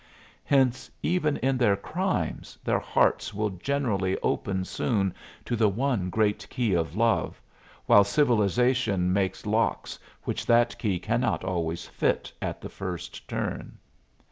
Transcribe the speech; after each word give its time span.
Hence, 0.45 0.89
even 1.03 1.37
in 1.45 1.59
their 1.59 1.75
crimes, 1.75 2.57
their 2.63 2.79
hearts 2.79 3.35
will 3.35 3.51
generally 3.51 4.17
open 4.23 4.65
soon 4.65 5.13
to 5.45 5.55
the 5.55 5.69
one 5.69 6.09
great 6.09 6.49
key 6.49 6.73
of 6.73 6.95
love, 6.95 7.39
while 7.85 8.03
civilization 8.03 9.13
makes 9.13 9.45
locks 9.45 9.99
which 10.23 10.43
that 10.47 10.75
key 10.79 10.97
cannot 10.97 11.43
always 11.43 11.85
fit 11.85 12.33
at 12.41 12.61
the 12.61 12.67
first 12.69 13.27
turn. 13.27 13.77